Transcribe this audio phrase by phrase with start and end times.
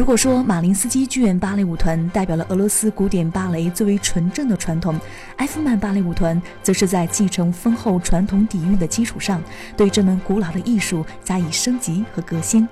[0.00, 4.98] 如果说马林斯基剧院芭蕾舞团代表了俄罗斯古典芭蕾最为纯正的传统，
[5.36, 9.42] 埃夫曼芭蕾舞团则是在继承丰厚传统底蕴的基础上，
[9.76, 12.66] 对这门古老的艺术加以升级和革新。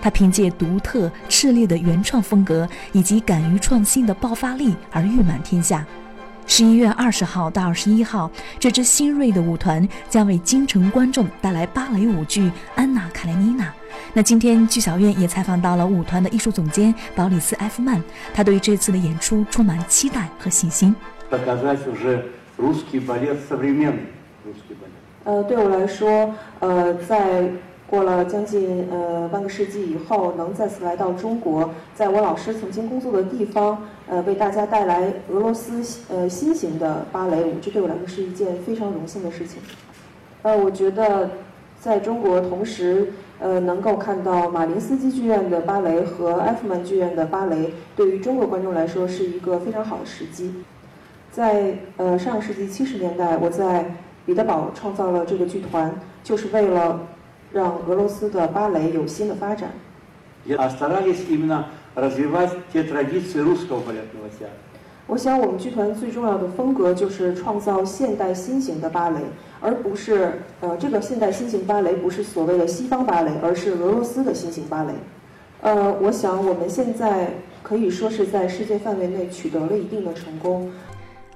[0.00, 5.86] 他凭借独特炽烈的原创风格以及敢于创新的爆发力而誉满天下。
[6.46, 12.42] 十一月二十号到二十一号，这支新锐的舞团将为京城观众带来芭蕾舞剧
[12.74, 13.64] 《安娜·卡列尼娜》。
[14.12, 18.02] 那今天剧小院也采访到了舞团的艺术总监保里斯·埃夫曼，
[18.32, 20.94] 他对这次的演出充满期待和信心。
[25.24, 27.50] 呃，对我来说，呃，在。
[27.94, 39.62] 过了将近呃半个世纪以后，能再次来到中国，在我老师曾经工作的地方，呃，为大家带来俄罗斯呃新型的芭蕾舞，这对我来说是一件非常荣幸的事情。
[40.42, 41.30] 呃，我觉得
[41.78, 50.52] 在中国同时呃能够看到马林斯基剧院的芭蕾和埃夫曼剧院的芭蕾，对于中国观众来说是一个非常好的时机。
[51.30, 53.94] 在呃上个世纪七十年代，我在
[54.26, 56.98] 彼得堡创造了这个剧团，就是为了。
[57.54, 59.70] 让俄罗斯的芭蕾有新的发展。
[65.06, 69.20] 我想，我们剧团最重要的风格就是创造现代新型的芭蕾，
[69.60, 74.92] 而不是呃，这个现代新型芭蕾不是所谓的西方芭蕾，而是俄罗斯的新型芭蕾。
[75.60, 80.72] 呃，我想我们现在可以说是在世界范围内取得了一定的成功。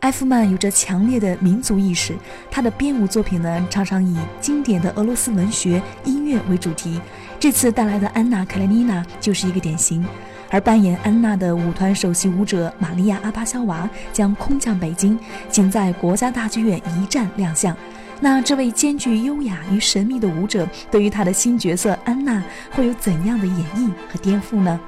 [0.00, 2.14] 埃夫曼有着强烈的民族意识，
[2.50, 7.00] 他的编舞作品呢常常以经典的俄罗斯文学、音乐为主题。
[7.40, 10.06] 这次带来的《安娜·卡列尼娜》就是一个典型。
[10.50, 15.18] 而扮演安娜的舞团首席舞者玛利亚·阿巴肖娃将空降北京，
[15.50, 17.76] 仅在国家大剧院一站亮相。
[18.20, 24.80] 那这位兼具优雅与神秘的舞者，对于他的新角色安娜会有怎样的演绎和颠覆呢？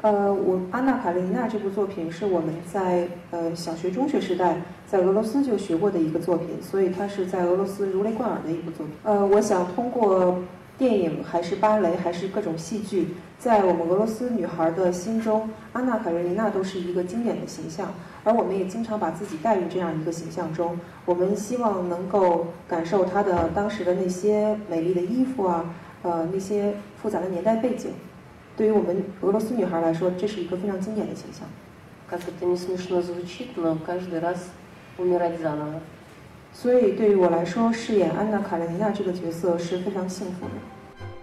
[0.00, 8.94] 呃，我《安娜·卡列尼娜》这部作品是我们在呃小学、中学时代在俄罗斯就学过的一个作品，所以它是在俄罗斯如雷贯耳的一部作品。
[9.02, 10.38] 呃，我想通过
[10.78, 13.08] 电影、还是芭蕾、还是各种戏剧，
[13.40, 17.92] 在我们俄罗斯女孩的心中，安娜·卡列尼娜都是一个经典的形象，
[18.22, 20.78] 而我们也经常把自己带入这样一个形象中。
[21.04, 25.64] 我们希望能够感受她的当时的那些美丽的衣服啊。
[26.02, 27.92] 呃，那些复杂的年代背景，
[28.56, 31.46] 对于我们俄罗斯女孩来说，这是一个非常经典的形象。
[36.52, 40.52] 所以，对于我来说，饰演安娜·卡列尼娜这个角色是非常幸福的。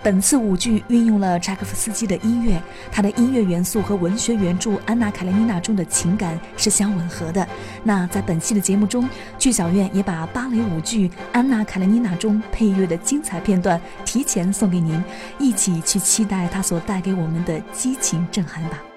[0.00, 7.46] 本次舞剧运用了柴可夫斯基的音乐，他的音乐元素和文学原著《安娜·卡列尼娜》中的情感是相吻合的。
[7.82, 15.02] 那在本期的节目中，剧小院也把芭蕾舞剧《安娜·卡列尼娜》中配乐的精彩片段提前送给您，
[15.38, 18.87] 一起去期待它所带给我们的激情震撼吧。